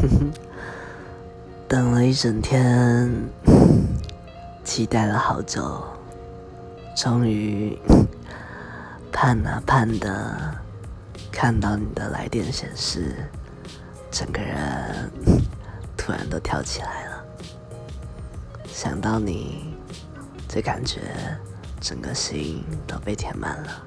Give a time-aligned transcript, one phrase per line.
[0.00, 0.32] 哼哼，
[1.68, 3.10] 等了一整天，
[4.64, 5.82] 期待了好久，
[6.96, 7.78] 终于
[9.12, 10.54] 盼啊盼的
[11.32, 13.14] 看到你的来电显示，
[14.10, 15.10] 整个人
[15.96, 17.24] 突然都跳起来了。
[18.66, 19.74] 想到你，
[20.48, 21.00] 就感觉
[21.80, 23.82] 整个心都被填满了。